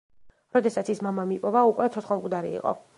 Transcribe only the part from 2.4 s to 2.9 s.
იყო.